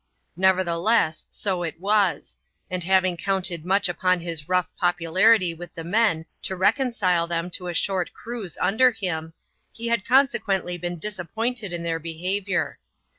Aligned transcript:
Nevertheless, 0.35 1.27
so 1.29 1.61
it 1.61 1.79
was; 1.79 2.35
and 2.71 2.83
having 2.83 3.15
counted 3.15 3.63
much 3.63 3.87
upon 3.87 4.19
his 4.19 4.49
rough 4.49 4.67
popularity 4.75 5.53
with 5.53 5.75
the 5.75 5.83
men 5.83 6.25
to 6.41 6.55
reconcile 6.55 7.27
them 7.27 7.51
to 7.51 7.67
a 7.67 7.73
short 7.75 8.11
cruise 8.11 8.57
under 8.59 8.89
him, 8.89 9.35
he 9.71 9.89
had 9.89 10.03
consequently 10.03 10.75
been 10.75 10.97
disappointed 10.97 11.71
in 11.71 11.83
their 11.83 11.99
behaviour. 11.99 12.79